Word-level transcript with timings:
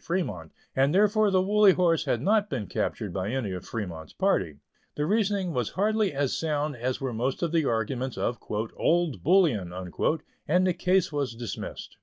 Fremont, 0.00 0.52
and 0.74 0.94
therefore 0.94 1.30
the 1.30 1.42
Woolly 1.42 1.72
Horse 1.72 2.06
had 2.06 2.22
not 2.22 2.48
been 2.48 2.66
captured 2.66 3.12
by 3.12 3.28
any 3.28 3.52
of 3.52 3.66
Fremont's 3.66 4.14
party. 4.14 4.56
The 4.94 5.04
reasoning 5.04 5.52
was 5.52 5.68
hardly 5.72 6.14
as 6.14 6.34
sound 6.34 6.76
as 6.76 6.98
were 6.98 7.12
most 7.12 7.42
of 7.42 7.52
the 7.52 7.66
arguments 7.66 8.16
of 8.16 8.38
"Old 8.50 9.22
Bullion," 9.22 9.70
and 10.48 10.66
the 10.66 10.72
case 10.72 11.12
was 11.12 11.34
dismissed. 11.34 11.98